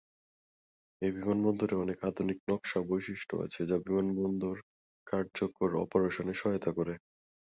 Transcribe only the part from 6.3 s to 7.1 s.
সহায়তা করে।